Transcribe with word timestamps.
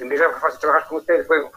Mesmo 0.00 0.26
a 0.26 0.32
fácil 0.40 0.56
de 0.56 0.60
trabalhos 0.60 0.88
com 0.88 1.00
vocês 1.00 1.26
foi 1.26 1.44
um 1.44 1.50